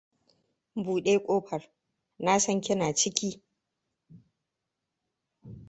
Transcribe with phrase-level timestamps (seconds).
[0.85, 1.63] Bude kofar.
[2.19, 3.29] Na san kina ciki.